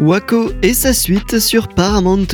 Waco 0.00 0.50
et 0.62 0.72
sa 0.72 0.94
suite 0.94 1.38
sur 1.40 1.68
Paramount+. 1.68 2.24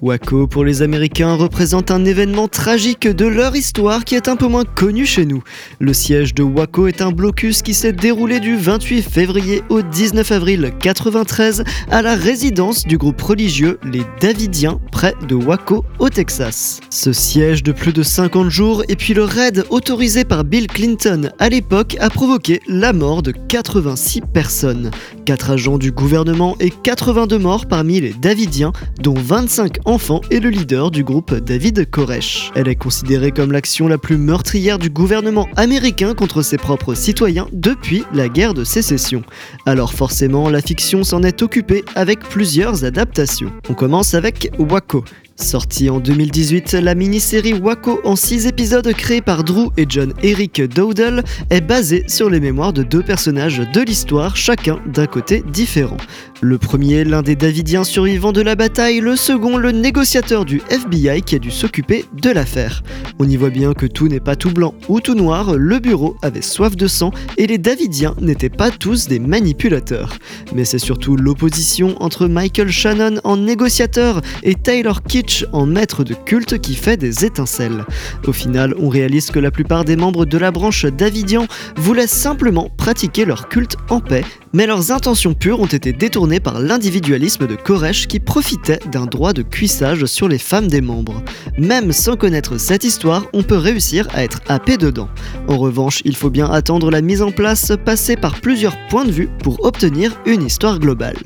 Waco 0.00 0.46
pour 0.46 0.64
les 0.64 0.80
Américains 0.80 1.34
représente 1.34 1.90
un 1.90 2.04
événement 2.04 2.46
tragique 2.46 3.08
de 3.08 3.26
leur 3.26 3.56
histoire 3.56 4.04
qui 4.04 4.14
est 4.14 4.28
un 4.28 4.36
peu 4.36 4.46
moins 4.46 4.64
connu 4.64 5.04
chez 5.04 5.26
nous. 5.26 5.42
Le 5.80 5.92
siège 5.92 6.34
de 6.34 6.44
Waco 6.44 6.86
est 6.86 7.02
un 7.02 7.10
blocus 7.10 7.62
qui 7.62 7.74
s'est 7.74 7.92
déroulé 7.92 8.38
du 8.38 8.54
28 8.54 9.02
février 9.02 9.62
au 9.70 9.82
19 9.82 10.30
avril 10.30 10.72
93 10.78 11.64
à 11.90 12.00
la 12.00 12.14
résidence 12.14 12.84
du 12.84 12.96
groupe 12.96 13.20
religieux 13.20 13.80
les 13.82 14.04
Davidiens 14.20 14.78
près 14.92 15.14
de 15.26 15.34
Waco 15.34 15.84
au 15.98 16.10
Texas. 16.10 16.78
Ce 16.90 17.12
siège 17.12 17.64
de 17.64 17.72
plus 17.72 17.92
de 17.92 18.04
50 18.04 18.50
jours 18.50 18.84
et 18.88 18.94
puis 18.94 19.14
le 19.14 19.24
raid 19.24 19.64
autorisé 19.70 20.24
par 20.24 20.44
Bill 20.44 20.68
Clinton 20.68 21.32
à 21.40 21.48
l'époque 21.48 21.96
a 21.98 22.08
provoqué 22.08 22.60
la 22.68 22.92
mort 22.92 23.22
de 23.22 23.32
86 23.32 24.20
personnes. 24.32 24.92
4 25.24 25.50
agents 25.50 25.78
du 25.78 25.90
gouvernement 25.90 26.56
et 26.60 26.70
82 26.70 27.38
morts 27.38 27.66
parmi 27.66 28.00
les 28.00 28.12
Davidiens, 28.12 28.72
dont 29.00 29.14
25 29.14 29.78
enfants 29.86 30.20
et 30.30 30.40
le 30.40 30.50
leader 30.50 30.90
du 30.90 31.02
groupe 31.02 31.34
David 31.34 31.90
Koresh. 31.90 32.52
Elle 32.54 32.68
est 32.68 32.76
considérée 32.76 33.30
comme 33.30 33.52
l'action 33.52 33.88
la 33.88 33.98
plus 33.98 34.18
meurtrière 34.18 34.78
du 34.78 34.90
gouvernement 34.90 35.48
américain 35.56 36.14
contre 36.14 36.42
ses 36.42 36.58
propres 36.58 36.94
citoyens 36.94 37.46
depuis 37.52 38.04
la 38.12 38.28
guerre 38.28 38.54
de 38.54 38.64
sécession. 38.64 39.22
Alors 39.66 39.94
forcément, 39.94 40.50
la 40.50 40.60
fiction 40.60 41.04
s'en 41.04 41.22
est 41.22 41.42
occupée 41.42 41.84
avec 41.94 42.20
plusieurs 42.20 42.84
adaptations. 42.84 43.52
On 43.68 43.74
commence 43.74 44.14
avec 44.14 44.50
Waco. 44.58 45.04
Sortie 45.36 45.90
en 45.90 45.98
2018, 45.98 46.74
la 46.74 46.94
mini-série 46.94 47.54
Waco 47.54 48.00
en 48.04 48.14
6 48.14 48.46
épisodes 48.46 48.92
créée 48.92 49.20
par 49.20 49.42
Drew 49.42 49.70
et 49.76 49.84
John 49.88 50.12
Eric 50.22 50.62
Dowdle 50.62 51.24
est 51.50 51.60
basée 51.60 52.04
sur 52.06 52.30
les 52.30 52.38
mémoires 52.38 52.72
de 52.72 52.84
deux 52.84 53.02
personnages 53.02 53.58
de 53.58 53.80
l'histoire, 53.80 54.36
chacun 54.36 54.78
d'un 54.86 55.06
côté 55.06 55.42
différent. 55.50 55.96
Le 56.40 56.56
premier, 56.58 57.04
l'un 57.04 57.22
des 57.22 57.34
Davidiens 57.34 57.84
survivants 57.84 58.32
de 58.32 58.42
la 58.42 58.54
bataille, 58.54 59.00
le 59.00 59.16
second, 59.16 59.56
le 59.56 59.72
négociateur 59.72 60.44
du 60.44 60.62
FBI 60.70 61.22
qui 61.22 61.34
a 61.34 61.38
dû 61.38 61.50
s'occuper 61.50 62.04
de 62.12 62.30
l'affaire. 62.30 62.82
On 63.20 63.28
y 63.28 63.36
voit 63.36 63.50
bien 63.50 63.74
que 63.74 63.86
tout 63.86 64.08
n'est 64.08 64.20
pas 64.20 64.34
tout 64.34 64.50
blanc 64.50 64.74
ou 64.88 65.00
tout 65.00 65.14
noir, 65.14 65.54
le 65.54 65.78
bureau 65.78 66.16
avait 66.22 66.42
soif 66.42 66.74
de 66.74 66.88
sang 66.88 67.12
et 67.36 67.46
les 67.46 67.58
Davidiens 67.58 68.16
n'étaient 68.20 68.48
pas 68.48 68.70
tous 68.70 69.06
des 69.06 69.20
manipulateurs. 69.20 70.14
Mais 70.54 70.64
c'est 70.64 70.80
surtout 70.80 71.16
l'opposition 71.16 71.96
entre 72.02 72.26
Michael 72.26 72.70
Shannon 72.70 73.20
en 73.22 73.36
négociateur 73.36 74.20
et 74.42 74.56
Taylor 74.56 75.02
Kitsch 75.02 75.44
en 75.52 75.66
maître 75.66 76.02
de 76.02 76.14
culte 76.14 76.58
qui 76.58 76.74
fait 76.74 76.96
des 76.96 77.24
étincelles. 77.24 77.84
Au 78.26 78.32
final, 78.32 78.74
on 78.78 78.88
réalise 78.88 79.30
que 79.30 79.38
la 79.38 79.52
plupart 79.52 79.84
des 79.84 79.96
membres 79.96 80.24
de 80.24 80.38
la 80.38 80.50
branche 80.50 80.84
Davidian 80.84 81.46
voulaient 81.76 82.08
simplement 82.08 82.68
pratiquer 82.76 83.24
leur 83.24 83.48
culte 83.48 83.76
en 83.90 84.00
paix 84.00 84.24
mais 84.54 84.66
leurs 84.66 84.92
intentions 84.92 85.34
pures 85.34 85.60
ont 85.60 85.66
été 85.66 85.92
détournées 85.92 86.40
par 86.40 86.60
l'individualisme 86.60 87.46
de 87.46 87.56
Koresh 87.56 88.06
qui 88.06 88.20
profitait 88.20 88.78
d'un 88.90 89.04
droit 89.04 89.32
de 89.32 89.42
cuissage 89.42 90.06
sur 90.06 90.28
les 90.28 90.38
femmes 90.38 90.68
des 90.68 90.80
membres. 90.80 91.22
Même 91.58 91.92
sans 91.92 92.16
connaître 92.16 92.56
cette 92.56 92.84
histoire, 92.84 93.26
on 93.32 93.42
peut 93.42 93.56
réussir 93.56 94.06
à 94.14 94.22
être 94.22 94.40
happé 94.48 94.76
dedans. 94.76 95.08
En 95.48 95.58
revanche, 95.58 96.00
il 96.04 96.14
faut 96.14 96.30
bien 96.30 96.50
attendre 96.50 96.90
la 96.90 97.02
mise 97.02 97.20
en 97.20 97.32
place, 97.32 97.72
passer 97.84 98.16
par 98.16 98.40
plusieurs 98.40 98.78
points 98.86 99.04
de 99.04 99.10
vue 99.10 99.28
pour 99.42 99.64
obtenir 99.64 100.12
une 100.24 100.46
histoire 100.46 100.78
globale. 100.78 101.16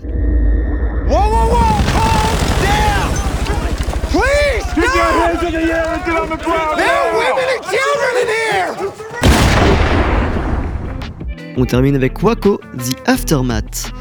On 11.61 11.65
termine 11.65 11.97
avec 11.97 12.23
Waco, 12.23 12.61
The 12.79 13.09
Aftermath. 13.09 13.93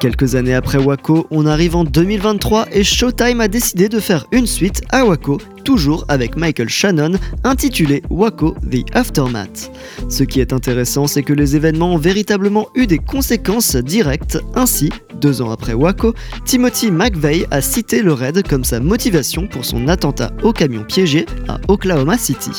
Quelques 0.00 0.34
années 0.34 0.54
après 0.54 0.78
Waco, 0.78 1.26
on 1.30 1.44
arrive 1.44 1.76
en 1.76 1.84
2023 1.84 2.68
et 2.72 2.82
Showtime 2.82 3.42
a 3.42 3.48
décidé 3.48 3.90
de 3.90 4.00
faire 4.00 4.24
une 4.32 4.46
suite 4.46 4.80
à 4.88 5.04
Waco 5.04 5.36
toujours 5.62 6.04
avec 6.08 6.36
Michael 6.36 6.68
Shannon, 6.68 7.12
intitulé 7.44 8.02
Waco 8.10 8.54
The 8.70 8.84
Aftermath. 8.94 9.70
Ce 10.08 10.24
qui 10.24 10.40
est 10.40 10.52
intéressant, 10.52 11.06
c'est 11.06 11.22
que 11.22 11.32
les 11.32 11.56
événements 11.56 11.94
ont 11.94 11.98
véritablement 11.98 12.68
eu 12.74 12.86
des 12.86 12.98
conséquences 12.98 13.76
directes. 13.76 14.38
Ainsi, 14.54 14.90
deux 15.20 15.40
ans 15.40 15.50
après 15.50 15.74
Waco, 15.74 16.14
Timothy 16.44 16.90
McVeigh 16.90 17.46
a 17.50 17.60
cité 17.60 18.02
le 18.02 18.12
raid 18.12 18.46
comme 18.46 18.64
sa 18.64 18.80
motivation 18.80 19.46
pour 19.46 19.64
son 19.64 19.88
attentat 19.88 20.32
au 20.42 20.52
camion 20.52 20.82
piégé 20.84 21.26
à 21.48 21.60
Oklahoma 21.68 22.18
City. 22.18 22.50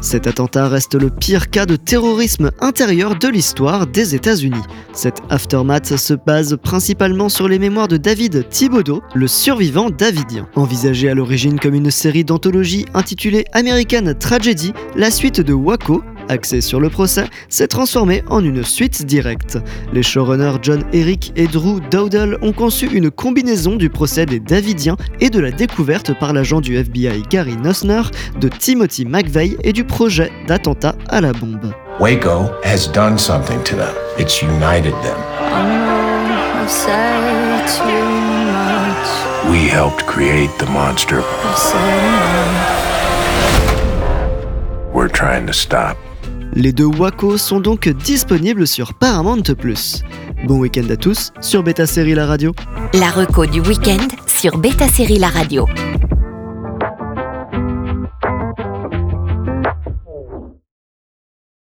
Cet 0.00 0.26
attentat 0.26 0.68
reste 0.68 0.94
le 0.94 1.10
pire 1.10 1.50
cas 1.50 1.66
de 1.66 1.76
terrorisme 1.76 2.50
intérieur 2.60 3.18
de 3.18 3.28
l'histoire 3.28 3.86
des 3.86 4.14
États-Unis. 4.14 4.62
Cet 4.92 5.20
aftermath 5.30 5.96
se 5.96 6.14
base 6.14 6.58
principalement 6.62 7.28
sur 7.28 7.48
les 7.48 7.58
mémoires 7.58 7.88
de 7.88 7.96
David 7.96 8.48
Thibodeau, 8.48 9.02
le 9.14 9.26
survivant 9.26 9.88
davidien. 9.88 10.48
Envisagé 10.54 11.08
à 11.08 11.14
l'origine 11.14 11.58
comme 11.58 11.74
une 11.74 11.90
série 11.90 12.24
intitulée 12.94 13.44
American 13.52 14.14
Tragedy, 14.18 14.72
la 14.96 15.10
suite 15.10 15.40
de 15.40 15.52
Waco, 15.52 16.02
axée 16.28 16.60
sur 16.60 16.80
le 16.80 16.88
procès, 16.88 17.24
s'est 17.48 17.68
transformée 17.68 18.22
en 18.28 18.42
une 18.44 18.64
suite 18.64 19.04
directe. 19.04 19.58
Les 19.92 20.02
showrunners 20.02 20.58
John 20.62 20.84
Eric 20.92 21.32
et 21.36 21.46
Drew 21.46 21.80
Dowdle 21.90 22.38
ont 22.42 22.52
conçu 22.52 22.86
une 22.86 23.10
combinaison 23.10 23.76
du 23.76 23.90
procès 23.90 24.26
des 24.26 24.40
Davidiens 24.40 24.96
et 25.20 25.30
de 25.30 25.40
la 25.40 25.50
découverte 25.50 26.18
par 26.18 26.32
l'agent 26.32 26.60
du 26.60 26.76
FBI 26.76 27.22
Gary 27.30 27.56
Nussner 27.56 28.02
de 28.40 28.48
Timothy 28.48 29.04
McVeigh 29.04 29.56
et 29.62 29.72
du 29.72 29.84
projet 29.84 30.30
d'attentat 30.46 30.96
à 31.08 31.20
la 31.20 31.32
bombe. 31.32 31.72
Waco 32.00 32.50
has 32.64 32.88
done 32.92 33.18
something 33.18 33.62
to 33.64 33.76
them. 33.76 33.94
It's 34.18 34.42
united 34.42 34.94
them. 35.02 35.18
We 39.50 39.68
helped 39.68 40.06
create 40.06 40.50
the 40.58 40.66
monster. 40.66 41.22
We're 44.94 45.08
trying 45.08 45.46
to 45.46 45.52
stop. 45.52 45.96
Les 46.54 46.72
deux 46.72 46.86
Waco 46.86 47.36
sont 47.38 47.60
donc 47.60 47.88
disponibles 47.88 48.66
sur 48.66 48.94
Paramount+. 48.94 49.42
Bon 50.46 50.58
week-end 50.58 50.88
à 50.90 50.96
tous 50.96 51.32
sur 51.40 51.64
Beta 51.64 51.86
Série 51.86 52.14
La 52.14 52.26
Radio. 52.26 52.54
La 52.94 53.10
reco 53.10 53.46
du 53.46 53.60
week-end 53.60 54.06
sur 54.26 54.58
Beta 54.58 54.86
Série 54.88 55.18
La 55.18 55.28
Radio. 55.28 55.66